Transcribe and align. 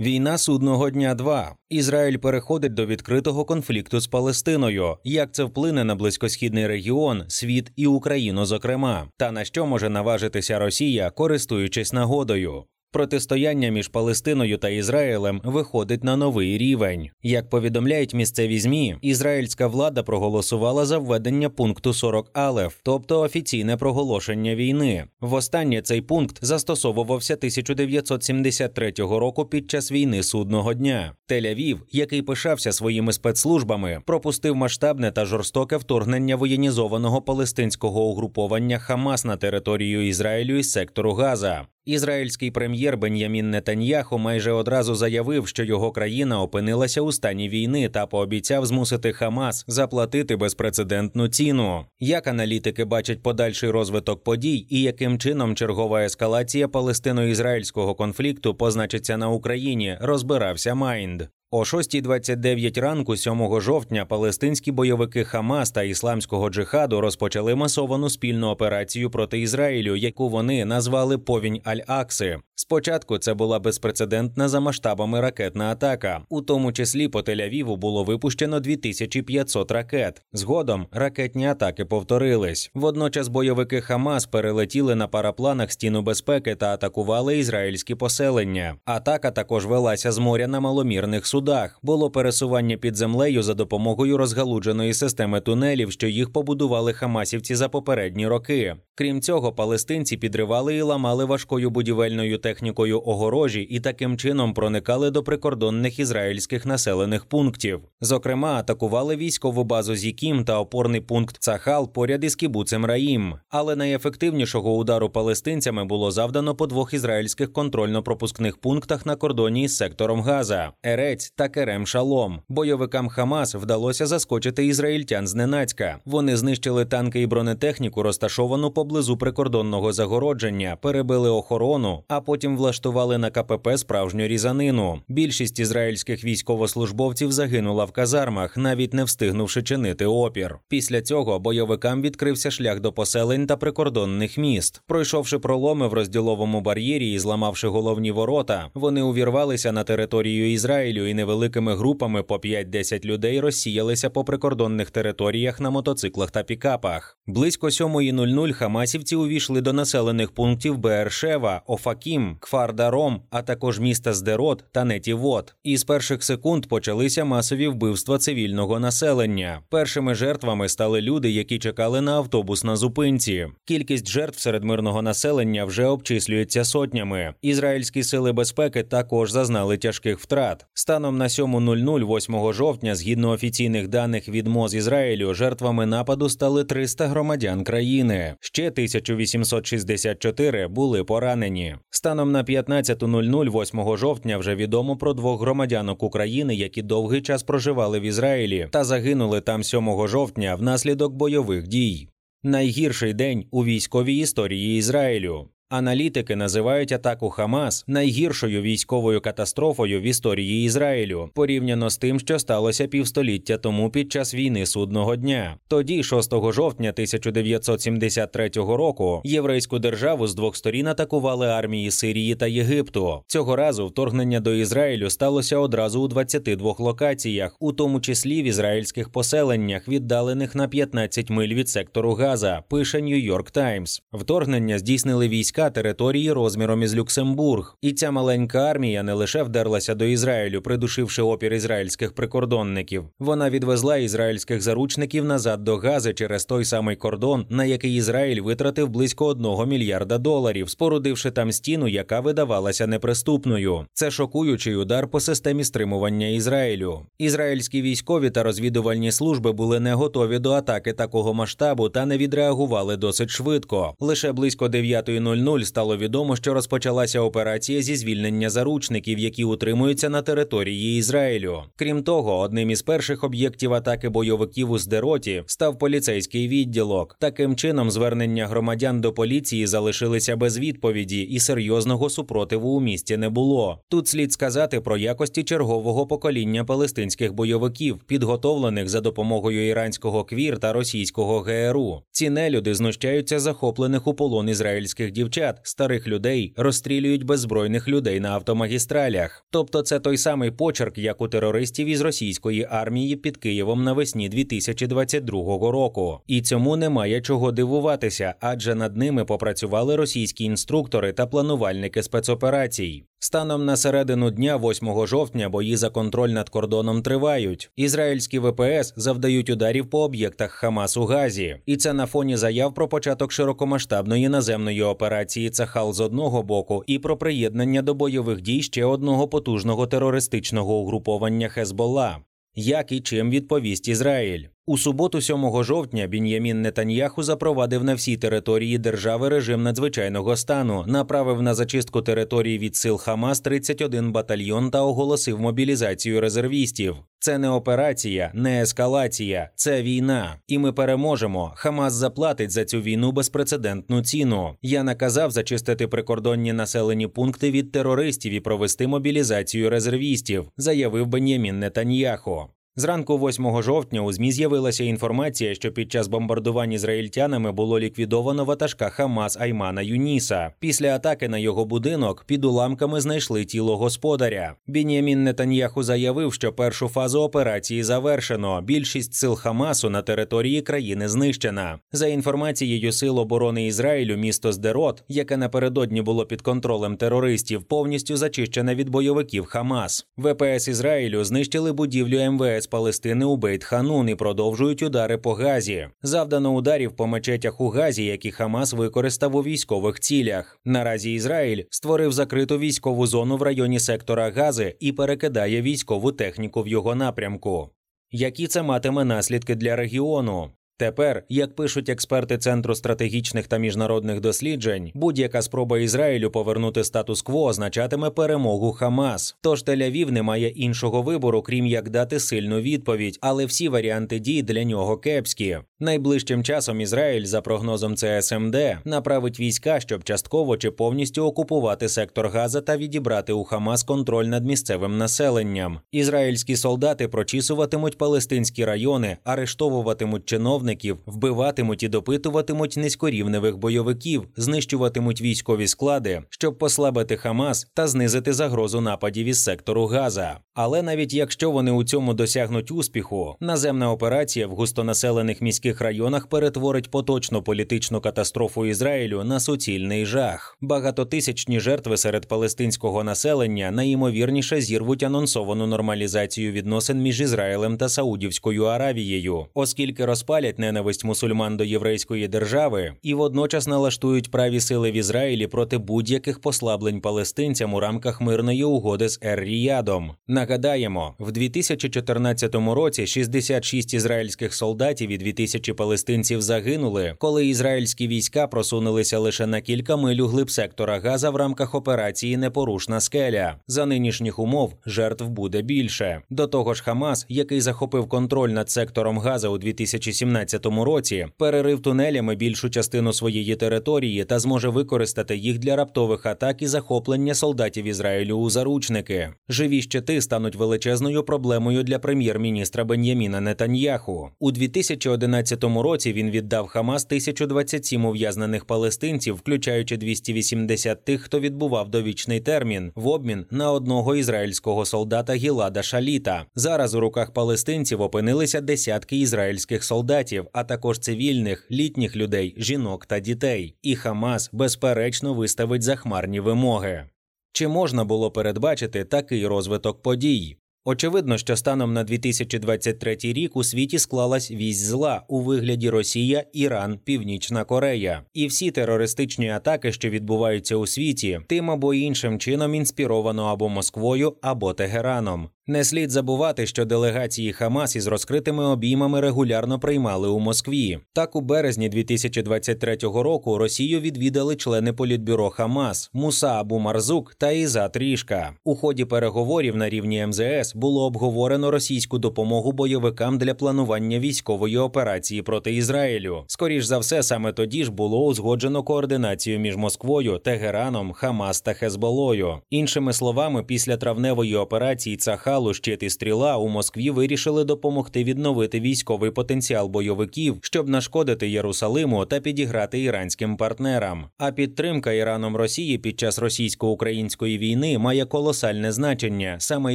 Війна 0.00 0.38
судного 0.38 0.90
дня 0.90 1.14
2. 1.14 1.54
Ізраїль 1.68 2.16
переходить 2.16 2.74
до 2.74 2.86
відкритого 2.86 3.44
конфлікту 3.44 4.00
з 4.00 4.06
Палестиною. 4.06 4.96
Як 5.04 5.34
це 5.34 5.44
вплине 5.44 5.84
на 5.84 5.94
близькосхідний 5.94 6.66
регіон, 6.66 7.24
світ 7.28 7.72
і 7.76 7.86
Україну, 7.86 8.44
зокрема, 8.44 9.08
та 9.16 9.32
на 9.32 9.44
що 9.44 9.66
може 9.66 9.88
наважитися 9.88 10.58
Росія, 10.58 11.10
користуючись 11.10 11.92
нагодою? 11.92 12.64
Протистояння 12.92 13.68
між 13.68 13.88
Палестиною 13.88 14.58
та 14.58 14.68
Ізраїлем 14.68 15.40
виходить 15.44 16.04
на 16.04 16.16
новий 16.16 16.58
рівень. 16.58 17.08
Як 17.22 17.48
повідомляють 17.50 18.14
місцеві 18.14 18.60
змі, 18.60 18.96
ізраїльська 19.02 19.66
влада 19.66 20.02
проголосувала 20.02 20.86
за 20.86 20.98
введення 20.98 21.50
пункту 21.50 21.94
40 21.94 22.30
алеф, 22.32 22.76
тобто 22.82 23.20
офіційне 23.20 23.76
проголошення 23.76 24.54
війни. 24.54 25.04
Востаннє 25.20 25.82
цей 25.82 26.00
пункт 26.00 26.38
застосовувався 26.42 27.34
1973 27.34 28.92
року 28.98 29.44
під 29.44 29.70
час 29.70 29.92
війни 29.92 30.22
судного 30.22 30.74
дня. 30.74 31.12
Тель-Авів, 31.28 31.78
який 31.92 32.22
пишався 32.22 32.72
своїми 32.72 33.12
спецслужбами, 33.12 34.02
пропустив 34.06 34.56
масштабне 34.56 35.10
та 35.10 35.24
жорстоке 35.24 35.76
вторгнення 35.76 36.36
воєнізованого 36.36 37.22
палестинського 37.22 38.02
угруповання 38.02 38.78
Хамас 38.78 39.24
на 39.24 39.36
територію 39.36 40.06
Ізраїлю 40.06 40.56
із 40.58 40.72
сектору 40.72 41.12
Газа. 41.12 41.66
Ізраїльський 41.84 42.50
прем'єр 42.50 42.96
Бен'ямін 42.96 43.50
Нетаньяху 43.50 44.18
майже 44.18 44.52
одразу 44.52 44.94
заявив, 44.94 45.48
що 45.48 45.64
його 45.64 45.92
країна 45.92 46.42
опинилася 46.42 47.00
у 47.00 47.12
стані 47.12 47.48
війни 47.48 47.88
та 47.88 48.06
пообіцяв 48.06 48.66
змусити 48.66 49.12
Хамас 49.12 49.64
заплатити 49.68 50.36
безпрецедентну 50.36 51.28
ціну. 51.28 51.86
Як 52.00 52.26
аналітики 52.26 52.84
бачать 52.84 53.22
подальший 53.22 53.70
розвиток 53.70 54.24
подій 54.24 54.66
і 54.70 54.82
яким 54.82 55.18
чином 55.18 55.56
чергова 55.56 56.04
ескалація 56.04 56.68
палестино-ізраїльського 56.68 57.94
конфлікту 57.94 58.54
позначиться 58.54 59.16
на 59.16 59.28
Україні, 59.28 59.98
розбирався 60.00 60.74
Майнд. 60.74 61.22
О 61.52 61.64
6.29 61.64 62.80
ранку, 62.80 63.16
7 63.16 63.60
жовтня, 63.60 64.04
палестинські 64.04 64.72
бойовики 64.72 65.24
Хамас 65.24 65.70
та 65.70 65.82
ісламського 65.82 66.50
джихаду 66.50 67.00
розпочали 67.00 67.54
масовану 67.54 68.10
спільну 68.10 68.48
операцію 68.48 69.10
проти 69.10 69.40
Ізраїлю, 69.40 69.96
яку 69.96 70.28
вони 70.28 70.64
назвали 70.64 71.18
Повінь 71.18 71.60
Аль-Акси. 71.64 72.38
Спочатку 72.54 73.18
це 73.18 73.34
була 73.34 73.58
безпрецедентна 73.58 74.48
за 74.48 74.60
масштабами 74.60 75.20
ракетна 75.20 75.64
атака, 75.64 76.22
у 76.28 76.42
тому 76.42 76.72
числі 76.72 77.08
по 77.08 77.20
Тель-Авіву 77.20 77.76
було 77.76 78.04
випущено 78.04 78.60
2500 78.60 79.70
ракет. 79.70 80.22
Згодом 80.32 80.86
ракетні 80.92 81.46
атаки 81.46 81.84
повторились. 81.84 82.70
Водночас 82.74 83.28
бойовики 83.28 83.80
Хамас 83.80 84.26
перелетіли 84.26 84.94
на 84.94 85.08
парапланах 85.08 85.72
стіну 85.72 86.02
безпеки 86.02 86.54
та 86.54 86.66
атакували 86.66 87.38
ізраїльські 87.38 87.94
поселення. 87.94 88.74
Атака 88.84 89.30
також 89.30 89.66
велася 89.66 90.12
з 90.12 90.18
моря 90.18 90.46
на 90.46 90.60
маломірних 90.60 91.26
судах. 91.26 91.39
Було 91.82 92.10
пересування 92.10 92.76
під 92.76 92.96
землею 92.96 93.42
за 93.42 93.54
допомогою 93.54 94.16
розгалудженої 94.16 94.94
системи 94.94 95.40
тунелів, 95.40 95.92
що 95.92 96.06
їх 96.06 96.32
побудували 96.32 96.92
хамасівці 96.92 97.54
за 97.54 97.68
попередні 97.68 98.26
роки. 98.26 98.76
Крім 98.94 99.20
цього, 99.20 99.52
палестинці 99.52 100.16
підривали 100.16 100.76
і 100.76 100.82
ламали 100.82 101.24
важкою 101.24 101.70
будівельною 101.70 102.38
технікою 102.38 103.02
огорожі 103.04 103.60
і 103.60 103.80
таким 103.80 104.16
чином 104.16 104.54
проникали 104.54 105.10
до 105.10 105.22
прикордонних 105.22 105.98
ізраїльських 105.98 106.66
населених 106.66 107.24
пунктів. 107.24 107.80
Зокрема, 108.00 108.54
атакували 108.54 109.16
військову 109.16 109.64
базу 109.64 109.94
Зікім 109.94 110.44
та 110.44 110.58
опорний 110.58 111.00
пункт 111.00 111.36
Цахал 111.38 111.92
поряд 111.92 112.24
із 112.24 112.34
кібуцем 112.34 112.84
Раїм. 112.84 113.34
Але 113.48 113.76
найефективнішого 113.76 114.76
удару 114.76 115.10
палестинцями 115.10 115.84
було 115.84 116.10
завдано 116.10 116.54
по 116.54 116.66
двох 116.66 116.94
ізраїльських 116.94 117.52
контрольно-пропускних 117.52 118.56
пунктах 118.56 119.06
на 119.06 119.16
кордоні 119.16 119.62
із 119.62 119.76
сектором 119.76 120.20
Газа 120.20 120.72
Ерець 120.82 121.29
та 121.36 121.48
Керем 121.48 121.86
Шалом. 121.86 122.40
Бойовикам 122.48 123.08
Хамас 123.08 123.54
вдалося 123.54 124.06
заскочити 124.06 124.66
ізраїльтян 124.66 125.26
зненацька. 125.26 125.98
Вони 126.04 126.36
знищили 126.36 126.84
танки 126.84 127.20
і 127.20 127.26
бронетехніку, 127.26 128.02
розташовану 128.02 128.70
поблизу 128.70 129.16
прикордонного 129.16 129.92
загородження, 129.92 130.76
перебили 130.82 131.30
охорону, 131.30 132.04
а 132.08 132.20
потім 132.20 132.56
влаштували 132.56 133.18
на 133.18 133.30
КПП 133.30 133.78
справжню 133.78 134.26
різанину. 134.26 135.00
Більшість 135.08 135.58
ізраїльських 135.58 136.24
військовослужбовців 136.24 137.32
загинула 137.32 137.84
в 137.84 137.92
казармах, 137.92 138.56
навіть 138.56 138.94
не 138.94 139.04
встигнувши 139.04 139.62
чинити 139.62 140.06
опір. 140.06 140.58
Після 140.68 141.02
цього 141.02 141.38
бойовикам 141.38 142.02
відкрився 142.02 142.50
шлях 142.50 142.80
до 142.80 142.92
поселень 142.92 143.46
та 143.46 143.56
прикордонних 143.56 144.38
міст. 144.38 144.82
Пройшовши 144.86 145.38
проломи 145.38 145.88
в 145.88 145.92
розділовому 145.92 146.60
бар'єрі 146.60 147.12
і 147.12 147.18
зламавши 147.18 147.68
головні 147.68 148.10
ворота, 148.10 148.70
вони 148.74 149.02
увірвалися 149.02 149.72
на 149.72 149.84
територію 149.84 150.52
Ізраїлю 150.52 151.06
і 151.06 151.14
невеликими 151.20 151.76
групами 151.76 152.22
по 152.22 152.36
5-10 152.36 153.04
людей 153.04 153.40
розсіялися 153.40 154.10
по 154.10 154.24
прикордонних 154.24 154.90
територіях 154.90 155.60
на 155.60 155.70
мотоциклах 155.70 156.30
та 156.30 156.42
пікапах. 156.42 157.18
Близько 157.26 157.66
7.00 157.66 158.52
хамасівці 158.52 159.16
увійшли 159.16 159.60
до 159.60 159.72
населених 159.72 160.32
пунктів 160.32 160.78
Бершева, 160.78 161.62
Офакім, 161.66 162.36
Кфар-Даром, 162.40 163.20
а 163.30 163.42
також 163.42 163.80
міста 163.80 164.12
Здерот 164.12 164.64
та 164.72 164.84
Нетівот. 164.84 165.54
І 165.64 165.76
з 165.76 165.84
перших 165.84 166.22
секунд 166.22 166.66
почалися 166.66 167.24
масові 167.24 167.68
вбивства 167.68 168.18
цивільного 168.18 168.80
населення. 168.80 169.60
Першими 169.68 170.14
жертвами 170.14 170.68
стали 170.68 171.00
люди, 171.00 171.30
які 171.30 171.58
чекали 171.58 172.00
на 172.00 172.12
автобус 172.16 172.64
на 172.64 172.76
зупинці. 172.76 173.46
Кількість 173.64 174.08
жертв 174.08 174.40
серед 174.40 174.64
мирного 174.64 175.02
населення 175.02 175.64
вже 175.64 175.84
обчислюється 175.86 176.64
сотнями. 176.64 177.34
Ізраїльські 177.42 178.02
сили 178.02 178.32
безпеки 178.32 178.82
також 178.82 179.30
зазнали 179.30 179.76
тяжких 179.76 180.18
втрат. 180.18 180.66
Станом 180.74 181.09
на 181.18 181.28
7.00 181.28 182.16
8 182.16 182.52
жовтня, 182.52 182.94
згідно 182.94 183.30
офіційних 183.30 183.88
даних 183.88 184.28
від 184.28 184.46
МОЗ 184.46 184.74
Ізраїлю, 184.74 185.34
жертвами 185.34 185.86
нападу 185.86 186.28
стали 186.28 186.64
300 186.64 187.06
громадян 187.06 187.64
країни. 187.64 188.34
Ще 188.40 188.68
1864 188.68 190.68
були 190.68 191.04
поранені. 191.04 191.76
Станом 191.90 192.32
на 192.32 192.44
15.00 192.44 193.62
8 193.62 193.96
жовтня 193.96 194.38
вже 194.38 194.54
відомо 194.54 194.96
про 194.96 195.14
двох 195.14 195.40
громадянок 195.40 196.02
України, 196.02 196.54
які 196.54 196.82
довгий 196.82 197.22
час 197.22 197.42
проживали 197.42 198.00
в 198.00 198.02
Ізраїлі 198.02 198.68
та 198.70 198.84
загинули 198.84 199.40
там 199.40 199.62
7 199.62 200.08
жовтня 200.08 200.54
внаслідок 200.54 201.14
бойових 201.14 201.68
дій. 201.68 202.08
Найгірший 202.42 203.14
день 203.14 203.44
у 203.50 203.64
військовій 203.64 204.16
історії 204.16 204.78
Ізраїлю. 204.78 205.48
Аналітики 205.70 206.36
називають 206.36 206.92
атаку 206.92 207.30
Хамас 207.30 207.84
найгіршою 207.86 208.62
військовою 208.62 209.20
катастрофою 209.20 210.00
в 210.00 210.02
історії 210.02 210.64
Ізраїлю 210.64 211.30
порівняно 211.34 211.90
з 211.90 211.96
тим, 211.96 212.20
що 212.20 212.38
сталося 212.38 212.86
півстоліття 212.86 213.58
тому 213.58 213.90
під 213.90 214.12
час 214.12 214.34
війни 214.34 214.66
судного 214.66 215.16
дня. 215.16 215.56
Тоді, 215.68 216.02
6 216.02 216.52
жовтня 216.52 216.90
1973 216.90 218.50
року, 218.54 219.20
єврейську 219.24 219.78
державу 219.78 220.26
з 220.26 220.34
двох 220.34 220.56
сторін 220.56 220.86
атакували 220.86 221.46
армії 221.46 221.90
Сирії 221.90 222.34
та 222.34 222.46
Єгипту. 222.46 223.22
Цього 223.26 223.56
разу 223.56 223.86
вторгнення 223.86 224.40
до 224.40 224.54
Ізраїлю 224.54 225.10
сталося 225.10 225.58
одразу 225.58 226.00
у 226.00 226.08
22 226.08 226.74
локаціях, 226.78 227.56
у 227.60 227.72
тому 227.72 228.00
числі 228.00 228.42
в 228.42 228.44
ізраїльських 228.44 229.08
поселеннях, 229.08 229.88
віддалених 229.88 230.54
на 230.54 230.68
15 230.68 231.30
миль 231.30 231.54
від 231.54 231.68
сектору 231.68 232.14
Газа. 232.14 232.62
Пише 232.68 232.98
Нью-Йорк 232.98 233.50
Таймс. 233.50 234.02
Вторгнення 234.12 234.78
здійснили 234.78 235.28
війська 235.28 235.59
території 235.68 236.32
розміром 236.32 236.82
із 236.82 236.96
Люксембург, 236.96 237.76
і 237.82 237.92
ця 237.92 238.10
маленька 238.10 238.58
армія 238.58 239.02
не 239.02 239.12
лише 239.12 239.42
вдерлася 239.42 239.94
до 239.94 240.04
Ізраїлю, 240.04 240.62
придушивши 240.62 241.22
опір 241.22 241.54
ізраїльських 241.54 242.12
прикордонників. 242.12 243.04
Вона 243.18 243.50
відвезла 243.50 243.96
ізраїльських 243.96 244.62
заручників 244.62 245.24
назад 245.24 245.64
до 245.64 245.76
Гази 245.76 246.14
через 246.14 246.44
той 246.44 246.64
самий 246.64 246.96
кордон, 246.96 247.46
на 247.50 247.64
який 247.64 247.96
Ізраїль 247.96 248.42
витратив 248.42 248.88
близько 248.88 249.26
одного 249.26 249.66
мільярда 249.66 250.18
доларів, 250.18 250.70
спорудивши 250.70 251.30
там 251.30 251.52
стіну, 251.52 251.88
яка 251.88 252.20
видавалася 252.20 252.86
неприступною. 252.86 253.86
Це 253.92 254.10
шокуючий 254.10 254.76
удар 254.76 255.08
по 255.08 255.20
системі 255.20 255.64
стримування 255.64 256.26
Ізраїлю. 256.26 257.00
Ізраїльські 257.18 257.82
військові 257.82 258.30
та 258.30 258.42
розвідувальні 258.42 259.12
служби 259.12 259.52
були 259.52 259.80
не 259.80 259.94
готові 259.94 260.38
до 260.38 260.52
атаки 260.52 260.92
такого 260.92 261.34
масштабу 261.34 261.88
та 261.88 262.06
не 262.06 262.18
відреагували 262.18 262.96
досить 262.96 263.30
швидко. 263.30 263.94
Лише 264.00 264.32
близько 264.32 264.66
9.00 264.66 265.49
стало 265.58 265.96
відомо, 265.96 266.36
що 266.36 266.54
розпочалася 266.54 267.20
операція 267.20 267.82
зі 267.82 267.96
звільнення 267.96 268.50
заручників, 268.50 269.18
які 269.18 269.44
утримуються 269.44 270.08
на 270.08 270.22
території 270.22 270.98
Ізраїлю. 270.98 271.62
Крім 271.76 272.02
того, 272.02 272.38
одним 272.38 272.70
із 272.70 272.82
перших 272.82 273.24
об'єктів 273.24 273.72
атаки 273.72 274.08
бойовиків 274.08 274.70
у 274.70 274.78
Здероті 274.78 275.42
став 275.46 275.78
поліцейський 275.78 276.48
відділок. 276.48 277.16
Таким 277.20 277.56
чином, 277.56 277.90
звернення 277.90 278.46
громадян 278.46 279.00
до 279.00 279.12
поліції 279.12 279.66
залишилися 279.66 280.36
без 280.36 280.58
відповіді, 280.58 281.20
і 281.20 281.40
серйозного 281.40 282.10
супротиву 282.10 282.70
у 282.70 282.80
місті 282.80 283.16
не 283.16 283.28
було. 283.28 283.78
Тут 283.88 284.08
слід 284.08 284.32
сказати 284.32 284.80
про 284.80 284.96
якості 284.96 285.42
чергового 285.42 286.06
покоління 286.06 286.64
палестинських 286.64 287.32
бойовиків, 287.32 287.98
підготовлених 288.06 288.88
за 288.88 289.00
допомогою 289.00 289.68
іранського 289.68 290.24
квір 290.24 290.58
та 290.58 290.72
російського 290.72 291.40
ГРУ. 291.40 292.02
Ці 292.12 292.30
нелюди 292.30 292.74
знущаються 292.74 293.40
захоплених 293.40 294.06
у 294.06 294.14
полон 294.14 294.48
ізраїльських 294.48 295.10
дівчат 295.10 295.39
дівчат, 295.40 295.60
старих 295.62 296.08
людей 296.08 296.54
розстрілюють 296.56 297.24
беззбройних 297.24 297.88
людей 297.88 298.20
на 298.20 298.30
автомагістралях. 298.30 299.46
Тобто, 299.50 299.82
це 299.82 300.00
той 300.00 300.16
самий 300.16 300.50
почерк, 300.50 300.98
як 300.98 301.20
у 301.20 301.28
терористів 301.28 301.86
із 301.86 302.00
російської 302.00 302.66
армії 302.70 303.16
під 303.16 303.36
Києвом 303.36 303.84
навесні 303.84 304.28
2022 304.28 305.70
року. 305.70 306.20
І 306.26 306.42
цьому 306.42 306.76
немає 306.76 307.20
чого 307.20 307.52
дивуватися, 307.52 308.34
адже 308.40 308.74
над 308.74 308.96
ними 308.96 309.24
попрацювали 309.24 309.96
російські 309.96 310.44
інструктори 310.44 311.12
та 311.12 311.26
планувальники 311.26 312.02
спецоперацій. 312.02 313.09
Станом 313.22 313.64
на 313.64 313.76
середину 313.76 314.30
дня, 314.30 314.56
8 314.56 315.06
жовтня, 315.06 315.48
бої 315.48 315.76
за 315.76 315.90
контроль 315.90 316.28
над 316.28 316.48
кордоном 316.48 317.02
тривають. 317.02 317.70
Ізраїльські 317.76 318.38
ВПС 318.38 318.92
завдають 318.96 319.50
ударів 319.50 319.90
по 319.90 320.02
об'єктах 320.02 320.50
Хамас 320.50 320.96
у 320.96 321.04
Газі, 321.04 321.56
і 321.66 321.76
це 321.76 321.92
на 321.92 322.06
фоні 322.06 322.36
заяв 322.36 322.74
про 322.74 322.88
початок 322.88 323.32
широкомасштабної 323.32 324.28
наземної 324.28 324.82
операції 324.82 325.50
Цахал 325.50 325.92
з 325.92 326.00
одного 326.00 326.42
боку 326.42 326.84
і 326.86 326.98
про 326.98 327.16
приєднання 327.16 327.82
до 327.82 327.94
бойових 327.94 328.40
дій 328.40 328.62
ще 328.62 328.84
одного 328.84 329.28
потужного 329.28 329.86
терористичного 329.86 330.74
угруповання 330.74 331.48
Хезболла. 331.48 332.18
Як 332.54 332.92
і 332.92 333.00
чим 333.00 333.30
відповість 333.30 333.88
Ізраїль? 333.88 334.46
У 334.70 334.78
суботу, 334.78 335.20
7 335.20 335.62
жовтня, 335.62 336.06
Бін'ямін 336.06 336.62
Нетаньяху 336.62 337.22
запровадив 337.22 337.84
на 337.84 337.94
всій 337.94 338.16
території 338.16 338.78
держави 338.78 339.28
режим 339.28 339.62
надзвичайного 339.62 340.36
стану, 340.36 340.84
направив 340.86 341.42
на 341.42 341.54
зачистку 341.54 342.02
території 342.02 342.58
від 342.58 342.76
сил 342.76 342.98
Хамас 342.98 343.40
31 343.40 344.12
батальйон 344.12 344.70
та 344.70 344.82
оголосив 344.82 345.40
мобілізацію 345.40 346.20
резервістів. 346.20 346.96
Це 347.18 347.38
не 347.38 347.48
операція, 347.48 348.30
не 348.34 348.62
ескалація, 348.62 349.50
це 349.54 349.82
війна. 349.82 350.36
І 350.46 350.58
ми 350.58 350.72
переможемо. 350.72 351.52
Хамас 351.54 351.92
заплатить 351.92 352.50
за 352.50 352.64
цю 352.64 352.80
війну 352.80 353.12
безпрецедентну 353.12 354.02
ціну. 354.02 354.54
Я 354.62 354.82
наказав 354.82 355.30
зачистити 355.30 355.88
прикордонні 355.88 356.52
населені 356.52 357.06
пункти 357.06 357.50
від 357.50 357.72
терористів 357.72 358.32
і 358.32 358.40
провести 358.40 358.86
мобілізацію 358.86 359.70
резервістів, 359.70 360.44
заявив 360.56 361.06
Бен'ямін 361.06 361.58
Нетаньяху. 361.58 362.48
Зранку 362.76 363.18
8 363.18 363.62
жовтня 363.62 364.00
у 364.00 364.12
ЗМІ 364.12 364.32
з'явилася 364.32 364.84
інформація, 364.84 365.54
що 365.54 365.72
під 365.72 365.92
час 365.92 366.08
бомбардувань 366.08 366.72
ізраїльтянами 366.72 367.52
було 367.52 367.80
ліквідовано 367.80 368.44
ватажка 368.44 368.88
Хамас 368.88 369.36
Аймана 369.40 369.82
Юніса. 369.82 370.52
Після 370.60 370.94
атаки 370.94 371.28
на 371.28 371.38
його 371.38 371.64
будинок 371.64 372.24
під 372.26 372.44
уламками 372.44 373.00
знайшли 373.00 373.44
тіло 373.44 373.76
господаря. 373.76 374.54
Бін'ямін 374.66 375.24
Нетаньяху 375.24 375.82
заявив, 375.82 376.34
що 376.34 376.52
першу 376.52 376.88
фазу 376.88 377.20
операції 377.20 377.82
завершено. 377.82 378.60
Більшість 378.62 379.14
сил 379.14 379.36
Хамасу 379.36 379.90
на 379.90 380.02
території 380.02 380.62
країни 380.62 381.08
знищена. 381.08 381.78
За 381.92 382.06
інформацією 382.06 382.92
Сил 382.92 383.18
оборони 383.18 383.66
Ізраїлю, 383.66 384.16
місто 384.16 384.52
Сдерот, 384.52 385.04
яке 385.08 385.36
напередодні 385.36 386.02
було 386.02 386.26
під 386.26 386.42
контролем 386.42 386.96
терористів, 386.96 387.62
повністю 387.62 388.16
зачищене 388.16 388.74
від 388.74 388.88
бойовиків 388.88 389.44
Хамас. 389.44 390.06
ВПС 390.16 390.68
Ізраїлю 390.68 391.24
знищили 391.24 391.72
будівлю 391.72 392.32
МВС. 392.32 392.59
Палестини 392.66 393.24
у 393.24 393.36
Бейт-Ханун 393.36 394.10
і 394.10 394.14
продовжують 394.14 394.82
удари 394.82 395.18
по 395.18 395.34
Газі. 395.34 395.88
Завдано 396.02 396.54
ударів 396.54 396.96
по 396.96 397.06
мечетях 397.06 397.60
у 397.60 397.68
Газі, 397.68 398.04
які 398.04 398.30
Хамас 398.30 398.72
використав 398.72 399.36
у 399.36 399.42
військових 399.42 400.00
цілях. 400.00 400.60
Наразі 400.64 401.12
Ізраїль 401.12 401.64
створив 401.70 402.12
закриту 402.12 402.58
військову 402.58 403.06
зону 403.06 403.36
в 403.36 403.42
районі 403.42 403.80
сектора 403.80 404.30
Гази 404.30 404.76
і 404.80 404.92
перекидає 404.92 405.62
військову 405.62 406.12
техніку 406.12 406.62
в 406.62 406.68
його 406.68 406.94
напрямку. 406.94 407.70
Які 408.10 408.46
це 408.46 408.62
матиме 408.62 409.04
наслідки 409.04 409.54
для 409.54 409.76
регіону? 409.76 410.50
Тепер, 410.80 411.22
як 411.28 411.56
пишуть 411.56 411.88
експерти 411.88 412.38
Центру 412.38 412.74
стратегічних 412.74 413.46
та 413.46 413.58
міжнародних 413.58 414.20
досліджень, 414.20 414.90
будь-яка 414.94 415.42
спроба 415.42 415.78
Ізраїлю 415.78 416.30
повернути 416.30 416.84
статус-кво 416.84 417.44
означатиме 417.44 418.10
перемогу 418.10 418.72
Хамас. 418.72 419.36
Тож 419.40 419.64
Тель-Авів 419.64 420.10
не 420.10 420.22
має 420.22 420.48
іншого 420.48 421.02
вибору, 421.02 421.42
крім 421.42 421.66
як 421.66 421.90
дати 421.90 422.20
сильну 422.20 422.60
відповідь, 422.60 423.18
але 423.20 423.46
всі 423.46 423.68
варіанти 423.68 424.18
дій 424.18 424.42
для 424.42 424.64
нього 424.64 424.96
кепські. 424.96 425.58
Найближчим 425.82 426.44
часом 426.44 426.80
Ізраїль, 426.80 427.24
за 427.24 427.40
прогнозом 427.40 427.96
ЦСМД, 427.96 428.56
направить 428.84 429.40
війська, 429.40 429.80
щоб 429.80 430.04
частково 430.04 430.56
чи 430.56 430.70
повністю 430.70 431.24
окупувати 431.24 431.88
сектор 431.88 432.28
Газа 432.28 432.60
та 432.60 432.76
відібрати 432.76 433.32
у 433.32 433.44
Хамас 433.44 433.82
контроль 433.82 434.26
над 434.26 434.46
місцевим 434.46 434.98
населенням. 434.98 435.80
Ізраїльські 435.92 436.56
солдати 436.56 437.08
прочісуватимуть 437.08 437.98
палестинські 437.98 438.64
райони, 438.64 439.16
арештовуватимуть 439.24 440.26
чиновників, 440.26 440.69
вбиватимуть 441.06 441.82
і 441.82 441.88
допитуватимуть 441.88 442.76
низькорівневих 442.76 443.56
бойовиків, 443.56 444.28
знищуватимуть 444.36 445.22
військові 445.22 445.66
склади, 445.66 446.22
щоб 446.30 446.58
послабити 446.58 447.16
Хамас 447.16 447.66
та 447.74 447.86
знизити 447.86 448.32
загрозу 448.32 448.80
нападів 448.80 449.26
із 449.26 449.42
сектору 449.42 449.86
Газа. 449.86 450.38
Але 450.54 450.82
навіть 450.82 451.14
якщо 451.14 451.50
вони 451.50 451.70
у 451.70 451.84
цьому 451.84 452.14
досягнуть 452.14 452.70
успіху, 452.70 453.36
наземна 453.40 453.92
операція 453.92 454.46
в 454.46 454.50
густонаселених 454.50 455.40
міських 455.40 455.80
районах 455.80 456.26
перетворить 456.26 456.90
поточну 456.90 457.42
політичну 457.42 458.00
катастрофу 458.00 458.66
Ізраїлю 458.66 459.24
на 459.24 459.40
суцільний 459.40 460.06
жах. 460.06 460.58
Багатотисячні 460.60 461.60
жертви 461.60 461.96
серед 461.96 462.26
палестинського 462.26 463.04
населення 463.04 463.70
найімовірніше 463.70 464.60
зірвуть 464.60 465.02
анонсовану 465.02 465.66
нормалізацію 465.66 466.52
відносин 466.52 467.02
між 467.02 467.20
Ізраїлем 467.20 467.76
та 467.76 467.88
Саудівською 467.88 468.64
Аравією, 468.64 469.46
оскільки 469.54 470.06
розпалять 470.06 470.58
ненависть 470.60 471.04
мусульман 471.04 471.56
до 471.56 471.64
єврейської 471.64 472.28
держави 472.28 472.92
і 473.02 473.14
водночас 473.14 473.66
налаштують 473.66 474.30
праві 474.30 474.60
сили 474.60 474.90
в 474.90 474.94
Ізраїлі 474.94 475.46
проти 475.46 475.78
будь-яких 475.78 476.40
послаблень 476.40 477.00
палестинцям 477.00 477.74
у 477.74 477.80
рамках 477.80 478.20
мирної 478.20 478.64
угоди 478.64 479.08
з 479.08 479.18
Ер-Ріядом. 479.22 480.12
Нагадаємо, 480.28 481.14
в 481.18 481.32
2014 481.32 482.54
році 482.54 483.06
66 483.06 483.94
ізраїльських 483.94 484.54
солдатів 484.54 485.10
і 485.10 485.18
2000 485.18 485.72
палестинців 485.72 486.42
загинули, 486.42 487.14
коли 487.18 487.46
ізраїльські 487.46 488.08
війська 488.08 488.46
просунулися 488.46 489.18
лише 489.18 489.46
на 489.46 489.60
кілька 489.60 489.96
миль 489.96 490.16
у 490.16 490.26
глиб 490.26 490.50
сектора 490.50 491.00
Газа 491.00 491.30
в 491.30 491.36
рамках 491.36 491.74
операції 491.74 492.36
Непорушна 492.36 493.00
скеля. 493.00 493.56
За 493.66 493.86
нинішніх 493.86 494.38
умов 494.38 494.74
жертв 494.86 495.24
буде 495.24 495.62
більше. 495.62 496.22
До 496.30 496.46
того 496.46 496.74
ж, 496.74 496.82
Хамас, 496.82 497.26
який 497.28 497.60
захопив 497.60 498.08
контроль 498.08 498.50
над 498.50 498.70
сектором 498.70 499.18
Газа 499.18 499.48
у 499.48 499.58
2017 499.58 500.49
році, 500.58 501.26
перерив 501.38 501.82
тунелями 501.82 502.34
більшу 502.34 502.70
частину 502.70 503.12
своєї 503.12 503.56
території 503.56 504.24
та 504.24 504.38
зможе 504.38 504.68
використати 504.68 505.36
їх 505.36 505.58
для 505.58 505.76
раптових 505.76 506.26
атак 506.26 506.62
і 506.62 506.66
захоплення 506.66 507.34
солдатів 507.34 507.84
Ізраїлю 507.84 508.34
у 508.34 508.50
заручники. 508.50 509.28
Живі 509.48 509.82
щити 509.82 510.20
стануть 510.20 510.56
величезною 510.56 511.22
проблемою 511.22 511.82
для 511.82 511.98
прем'єр-міністра 511.98 512.84
Бен'яміна 512.84 513.40
Нетаньяху. 513.40 514.30
У 514.40 514.50
2011 514.50 515.64
році 515.64 516.12
він 516.12 516.30
віддав 516.30 516.66
Хамас 516.66 517.04
1027 517.04 518.04
ув'язнених 518.04 518.64
палестинців, 518.64 519.34
включаючи 519.34 519.96
280 519.96 521.04
тих, 521.04 521.22
хто 521.22 521.40
відбував 521.40 521.90
довічний 521.90 522.40
термін, 522.40 522.92
в 522.94 523.08
обмін 523.08 523.46
на 523.50 523.72
одного 523.72 524.16
ізраїльського 524.16 524.84
солдата 524.84 525.34
Гілада 525.34 525.82
Шаліта. 525.82 526.44
Зараз 526.54 526.94
у 526.94 527.00
руках 527.00 527.32
палестинців 527.32 528.00
опинилися 528.00 528.60
десятки 528.60 529.16
ізраїльських 529.16 529.84
солдатів, 529.84 530.29
а 530.52 530.64
також 530.64 530.98
цивільних, 530.98 531.66
літніх 531.70 532.16
людей, 532.16 532.54
жінок 532.56 533.06
та 533.06 533.20
дітей. 533.20 533.74
І 533.82 533.96
Хамас 533.96 534.50
безперечно 534.52 535.34
виставить 535.34 535.82
захмарні 535.82 536.40
вимоги. 536.40 537.06
Чи 537.52 537.68
можна 537.68 538.04
було 538.04 538.30
передбачити 538.30 539.04
такий 539.04 539.46
розвиток 539.46 540.02
подій? 540.02 540.56
Очевидно, 540.84 541.38
що 541.38 541.56
станом 541.56 541.92
на 541.92 542.04
2023 542.04 543.16
рік 543.22 543.56
у 543.56 543.64
світі 543.64 543.98
склалась 543.98 544.50
вісь 544.50 544.78
зла 544.78 545.22
у 545.28 545.40
вигляді 545.40 545.90
Росія, 545.90 546.44
Іран, 546.52 546.98
Північна 547.04 547.64
Корея, 547.64 548.22
і 548.34 548.46
всі 548.46 548.70
терористичні 548.70 549.50
атаки, 549.50 549.92
що 549.92 550.10
відбуваються 550.10 550.76
у 550.76 550.86
світі, 550.86 551.40
тим 551.46 551.70
або 551.70 551.94
іншим 551.94 552.38
чином 552.38 552.74
інспіровано 552.74 553.44
або 553.44 553.68
Москвою, 553.68 554.36
або 554.42 554.72
Тегераном. 554.72 555.48
Не 555.70 555.84
слід 555.84 556.10
забувати, 556.10 556.66
що 556.66 556.84
делегації 556.84 557.52
Хамас 557.52 557.96
із 557.96 558.06
розкритими 558.06 558.64
обіймами 558.64 559.20
регулярно 559.20 559.80
приймали 559.80 560.28
у 560.28 560.38
Москві. 560.38 560.98
Так, 561.12 561.36
у 561.36 561.40
березні 561.40 561.88
2023 561.88 562.96
року 563.02 563.58
Росію 563.58 564.00
відвідали 564.00 564.56
члени 564.56 564.92
політбюро 564.92 565.50
Хамас 565.50 566.10
Муса 566.12 566.48
Абу 566.48 566.78
Марзук 566.78 567.34
та 567.34 567.50
Іза 567.50 567.88
Трішка. 567.88 568.52
У 568.64 568.76
ході 568.76 569.04
переговорів 569.04 569.76
на 569.76 569.88
рівні 569.88 570.26
МЗС 570.26 570.69
ЄС 570.70 570.76
було 570.76 571.06
обговорено 571.06 571.70
російську 571.70 572.18
допомогу 572.18 572.72
бойовикам 572.72 573.38
для 573.38 573.54
планування 573.54 574.18
військової 574.18 574.76
операції 574.78 575.42
проти 575.42 575.74
Ізраїлю. 575.74 576.44
Скоріш 576.46 576.84
за 576.84 576.98
все, 576.98 577.22
саме 577.22 577.52
тоді 577.52 577.84
ж 577.84 577.92
було 577.92 578.26
узгоджено 578.26 578.82
координацію 578.82 579.58
між 579.58 579.76
Москвою, 579.76 580.38
Тегераном, 580.38 581.12
Хамас 581.12 581.60
та 581.60 581.74
Хезболою. 581.74 582.58
Іншими 582.70 583.12
словами, 583.12 583.62
після 583.62 583.96
травневої 583.96 584.56
операції 584.56 585.16
Цахалу 585.16 585.74
щит 585.74 586.02
і 586.02 586.10
стріла 586.10 586.56
у 586.56 586.68
Москві 586.68 587.10
вирішили 587.10 587.64
допомогти 587.64 588.24
відновити 588.24 588.80
військовий 588.80 589.30
потенціал 589.30 589.88
бойовиків, 589.88 590.58
щоб 590.62 590.88
нашкодити 590.88 591.48
Єрусалиму 591.48 592.24
та 592.26 592.40
підіграти 592.40 593.00
іранським 593.00 593.56
партнерам. 593.56 594.24
А 594.38 594.52
підтримка 594.52 595.12
Іраном 595.12 595.56
Росії 595.56 595.98
під 595.98 596.20
час 596.20 596.38
російсько-української 596.38 597.58
війни 597.58 597.98
має 597.98 598.24
колосальне 598.24 598.92
значення. 598.92 599.56
Саме 599.58 599.94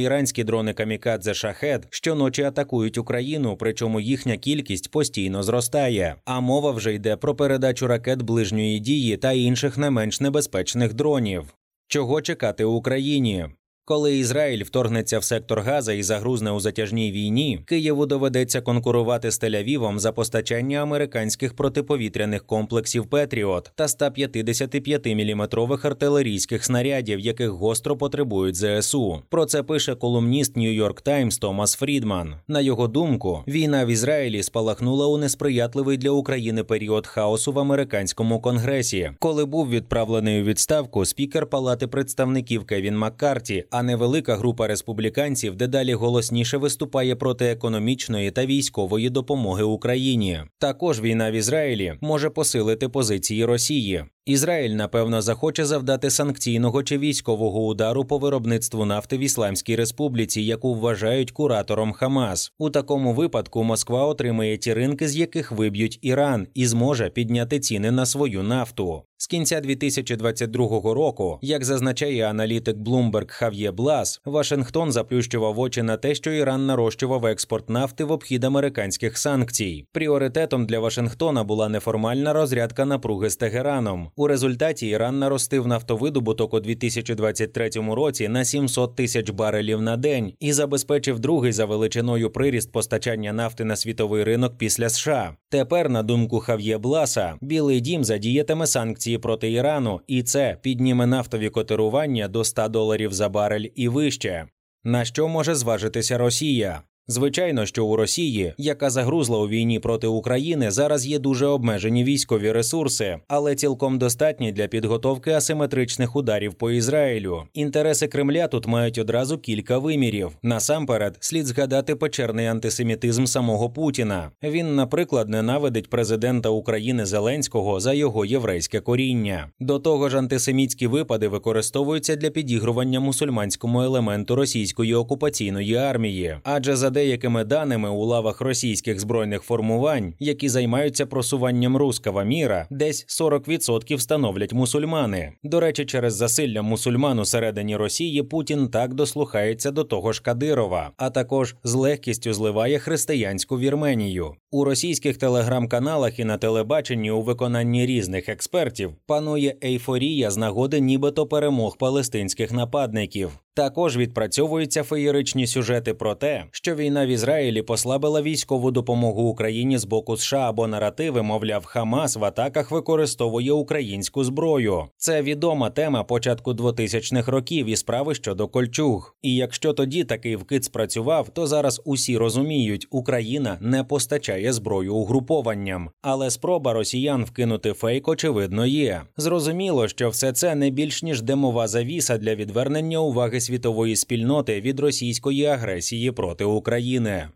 іранські 0.00 0.44
дрони 0.44 0.65
Камікадзе 0.74 1.34
Шахет 1.34 1.86
щоночі 1.90 2.42
атакують 2.42 2.98
Україну, 2.98 3.56
причому 3.56 4.00
їхня 4.00 4.36
кількість 4.36 4.90
постійно 4.90 5.42
зростає. 5.42 6.16
А 6.24 6.40
мова 6.40 6.70
вже 6.70 6.94
йде 6.94 7.16
про 7.16 7.34
передачу 7.34 7.86
ракет 7.86 8.22
ближньої 8.22 8.78
дії 8.78 9.16
та 9.16 9.32
інших 9.32 9.78
не 9.78 9.90
менш 9.90 10.20
небезпечних 10.20 10.94
дронів. 10.94 11.54
Чого 11.88 12.22
чекати 12.22 12.64
Україні? 12.64 13.46
Коли 13.88 14.18
Ізраїль 14.18 14.64
вторгнеться 14.64 15.18
в 15.18 15.24
сектор 15.24 15.60
Газа 15.60 15.92
і 15.92 16.02
загрузне 16.02 16.50
у 16.50 16.60
затяжній 16.60 17.12
війні, 17.12 17.60
Києву 17.66 18.06
доведеться 18.06 18.60
конкурувати 18.60 19.30
з 19.30 19.42
Тель-Авівом 19.42 19.98
за 19.98 20.12
постачання 20.12 20.78
американських 20.78 21.56
протиповітряних 21.56 22.46
комплексів 22.46 23.06
Петріот 23.06 23.72
та 23.74 23.86
155-мм 23.86 25.86
артилерійських 25.86 26.64
снарядів, 26.64 27.20
яких 27.20 27.50
гостро 27.50 27.96
потребують 27.96 28.56
ЗСУ. 28.56 29.22
Про 29.28 29.46
це 29.46 29.62
пише 29.62 29.94
колумніст 29.94 30.56
Нью-Йорк 30.56 31.02
Таймс 31.02 31.38
Томас 31.38 31.74
Фрідман. 31.74 32.34
На 32.48 32.60
його 32.60 32.88
думку, 32.88 33.42
війна 33.48 33.84
в 33.84 33.88
Ізраїлі 33.88 34.42
спалахнула 34.42 35.06
у 35.06 35.18
несприятливий 35.18 35.96
для 35.96 36.10
України 36.10 36.64
період 36.64 37.06
хаосу 37.06 37.52
в 37.52 37.58
американському 37.58 38.40
конгресі, 38.40 39.10
коли 39.18 39.44
був 39.44 39.70
відправлений 39.70 40.42
у 40.42 40.44
відставку 40.44 41.04
спікер 41.04 41.46
Палати 41.46 41.86
представників 41.86 42.64
Кевін 42.64 42.98
Маккарті 42.98 43.64
а 43.78 43.82
невелика 43.82 44.36
група 44.36 44.66
республіканців 44.66 45.56
дедалі 45.56 45.94
голосніше 45.94 46.56
виступає 46.56 47.16
проти 47.16 47.44
економічної 47.44 48.30
та 48.30 48.46
військової 48.46 49.10
допомоги 49.10 49.62
Україні. 49.62 50.40
Також 50.58 51.00
війна 51.00 51.30
в 51.30 51.34
Ізраїлі 51.34 51.94
може 52.00 52.30
посилити 52.30 52.88
позиції 52.88 53.44
Росії. 53.44 54.04
Ізраїль, 54.26 54.70
напевно, 54.70 55.22
захоче 55.22 55.64
завдати 55.64 56.10
санкційного 56.10 56.82
чи 56.82 56.98
військового 56.98 57.66
удару 57.66 58.04
по 58.04 58.18
виробництву 58.18 58.84
нафти 58.84 59.18
в 59.18 59.20
Ісламській 59.20 59.76
Республіці, 59.76 60.42
яку 60.42 60.74
вважають 60.74 61.30
куратором 61.30 61.92
Хамас. 61.92 62.52
У 62.58 62.70
такому 62.70 63.12
випадку 63.12 63.64
Москва 63.64 64.06
отримає 64.06 64.56
ті 64.58 64.74
ринки, 64.74 65.08
з 65.08 65.16
яких 65.16 65.52
виб'ють 65.52 65.98
Іран, 66.02 66.46
і 66.54 66.66
зможе 66.66 67.10
підняти 67.10 67.60
ціни 67.60 67.90
на 67.90 68.06
свою 68.06 68.42
нафту. 68.42 69.02
З 69.18 69.26
кінця 69.26 69.60
2022 69.60 70.94
року, 70.94 71.38
як 71.42 71.64
зазначає 71.64 72.22
аналітик 72.22 72.76
Bloomberg 72.76 73.26
Хав'є 73.28 73.70
Блас, 73.72 74.20
Вашингтон 74.24 74.92
заплющував 74.92 75.58
очі 75.58 75.82
на 75.82 75.96
те, 75.96 76.14
що 76.14 76.32
Іран 76.32 76.66
нарощував 76.66 77.26
експорт 77.26 77.70
нафти 77.70 78.04
в 78.04 78.12
обхід 78.12 78.44
американських 78.44 79.18
санкцій. 79.18 79.86
Пріоритетом 79.92 80.66
для 80.66 80.78
Вашингтона 80.78 81.44
була 81.44 81.68
неформальна 81.68 82.32
розрядка 82.32 82.84
напруги 82.84 83.30
з 83.30 83.36
Тегераном. 83.36 84.10
У 84.16 84.26
результаті 84.26 84.86
Іран 84.86 85.18
наростив 85.18 85.66
нафтовидобуток 85.66 86.54
у 86.54 86.60
2023 86.60 87.70
році 87.74 88.28
на 88.28 88.44
700 88.44 88.96
тисяч 88.96 89.30
барелів 89.30 89.82
на 89.82 89.96
день 89.96 90.32
і 90.40 90.52
забезпечив 90.52 91.20
другий 91.20 91.52
за 91.52 91.64
величиною 91.64 92.30
приріст 92.30 92.72
постачання 92.72 93.32
нафти 93.32 93.64
на 93.64 93.76
світовий 93.76 94.24
ринок 94.24 94.58
після 94.58 94.88
США. 94.88 95.36
Тепер, 95.48 95.90
на 95.90 96.02
думку 96.02 96.40
Хав'є 96.40 96.78
Бласа, 96.78 97.34
Білий 97.40 97.80
Дім 97.80 98.04
задіятиме 98.04 98.66
санкції 98.66 99.05
проти 99.18 99.52
Ірану, 99.52 100.00
і 100.06 100.22
це 100.22 100.58
підніме 100.62 101.06
нафтові 101.06 101.50
котирування 101.50 102.28
до 102.28 102.44
100 102.44 102.68
доларів 102.68 103.12
за 103.12 103.28
барель 103.28 103.66
і 103.74 103.88
вище. 103.88 104.46
На 104.84 105.04
що 105.04 105.28
може 105.28 105.54
зважитися 105.54 106.18
Росія? 106.18 106.82
Звичайно, 107.08 107.66
що 107.66 107.86
у 107.86 107.96
Росії, 107.96 108.54
яка 108.58 108.90
загрузла 108.90 109.38
у 109.38 109.48
війні 109.48 109.78
проти 109.78 110.06
України, 110.06 110.70
зараз 110.70 111.06
є 111.06 111.18
дуже 111.18 111.46
обмежені 111.46 112.04
військові 112.04 112.52
ресурси, 112.52 113.18
але 113.28 113.54
цілком 113.54 113.98
достатні 113.98 114.52
для 114.52 114.66
підготовки 114.66 115.30
асиметричних 115.30 116.16
ударів 116.16 116.54
по 116.54 116.70
Ізраїлю. 116.70 117.42
Інтереси 117.54 118.08
Кремля 118.08 118.48
тут 118.48 118.66
мають 118.66 118.98
одразу 118.98 119.38
кілька 119.38 119.78
вимірів. 119.78 120.30
Насамперед, 120.42 121.16
слід 121.20 121.46
згадати 121.46 121.96
печерний 121.96 122.46
антисемітизм 122.46 123.24
самого 123.24 123.70
Путіна. 123.70 124.30
Він, 124.42 124.74
наприклад, 124.74 125.28
ненавидить 125.28 125.90
президента 125.90 126.48
України 126.48 127.06
Зеленського 127.06 127.80
за 127.80 127.92
його 127.92 128.24
єврейське 128.24 128.80
коріння. 128.80 129.50
До 129.60 129.78
того 129.78 130.08
ж, 130.08 130.18
антисемітські 130.18 130.86
випади 130.86 131.28
використовуються 131.28 132.16
для 132.16 132.30
підігрування 132.30 133.00
мусульманському 133.00 133.82
елементу 133.82 134.36
російської 134.36 134.94
окупаційної 134.94 135.74
армії, 135.74 136.36
адже 136.44 136.76
за 136.76 136.95
деякими 136.96 137.44
даними 137.44 137.90
у 137.90 138.04
лавах 138.04 138.40
російських 138.40 139.00
збройних 139.00 139.42
формувань, 139.42 140.14
які 140.18 140.48
займаються 140.48 141.06
просуванням 141.06 141.76
руского 141.76 142.24
міра, 142.24 142.66
десь 142.70 143.06
40% 143.20 143.98
становлять 143.98 144.52
мусульмани. 144.52 145.32
До 145.42 145.60
речі, 145.60 145.84
через 145.84 146.14
засилля 146.14 146.62
мусульман 146.62 147.18
у 147.18 147.24
середині 147.24 147.76
Росії 147.76 148.22
Путін 148.22 148.68
так 148.68 148.94
дослухається 148.94 149.70
до 149.70 149.84
того 149.84 150.12
ж 150.12 150.22
Кадирова, 150.22 150.90
а 150.96 151.10
також 151.10 151.56
з 151.64 151.74
легкістю 151.74 152.32
зливає 152.32 152.78
християнську 152.78 153.58
Вірменію. 153.58 154.34
У 154.50 154.64
російських 154.64 155.16
телеграм-каналах 155.16 156.18
і 156.18 156.24
на 156.24 156.38
телебаченні 156.38 157.10
у 157.10 157.22
виконанні 157.22 157.86
різних 157.86 158.28
експертів 158.28 158.92
панує 159.06 159.56
ейфорія 159.64 160.30
з 160.30 160.36
нагоди 160.36 160.80
нібито 160.80 161.26
перемог 161.26 161.76
палестинських 161.76 162.52
нападників. 162.52 163.30
Також 163.56 163.96
відпрацьовуються 163.96 164.82
феєричні 164.82 165.46
сюжети 165.46 165.94
про 165.94 166.14
те, 166.14 166.44
що 166.50 166.74
війна 166.74 167.06
в 167.06 167.08
Ізраїлі 167.08 167.62
послабила 167.62 168.22
військову 168.22 168.70
допомогу 168.70 169.22
Україні 169.22 169.78
з 169.78 169.84
боку 169.84 170.16
США 170.16 170.48
або 170.48 170.66
наративи, 170.66 171.22
мовляв, 171.22 171.64
Хамас 171.64 172.16
в 172.16 172.24
атаках 172.24 172.70
використовує 172.70 173.52
українську 173.52 174.24
зброю. 174.24 174.84
Це 174.96 175.22
відома 175.22 175.70
тема 175.70 176.04
початку 176.04 176.52
2000-х 176.52 177.32
років 177.32 177.66
і 177.66 177.76
справи 177.76 178.14
щодо 178.14 178.48
кольчуг. 178.48 179.16
І 179.22 179.34
якщо 179.34 179.72
тоді 179.72 180.04
такий 180.04 180.36
вкид 180.36 180.64
спрацював, 180.64 181.28
то 181.28 181.46
зараз 181.46 181.82
усі 181.84 182.18
розуміють, 182.18 182.86
Україна 182.90 183.58
не 183.60 183.84
постачає 183.84 184.52
зброю 184.52 184.94
угрупованням. 184.94 185.90
Але 186.02 186.30
спроба 186.30 186.72
росіян 186.72 187.24
вкинути 187.24 187.72
фейк, 187.72 188.08
очевидно, 188.08 188.66
є. 188.66 189.02
Зрозуміло, 189.16 189.88
що 189.88 190.08
все 190.08 190.32
це 190.32 190.54
не 190.54 190.70
більш 190.70 191.02
ніж 191.02 191.22
демова 191.22 191.68
завіса 191.68 192.18
для 192.18 192.34
відвернення 192.34 192.98
уваги 192.98 193.40
світової 193.46 193.96
спільноти 193.96 194.60
від 194.60 194.80
російської 194.80 195.44
агресії 195.44 196.12
проти 196.12 196.44
України. 196.44 197.28